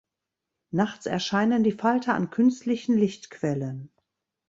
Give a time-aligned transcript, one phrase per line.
[0.71, 3.91] Nachts erscheinen die Falter an künstlichen Lichtquellen.